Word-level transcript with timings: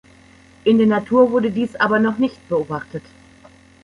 In 0.63 0.79
der 0.79 0.87
Natur 0.87 1.29
wurde 1.31 1.51
dies 1.51 1.75
aber 1.75 1.99
noch 1.99 2.17
nicht 2.17 2.49
beobachtet. 2.49 3.03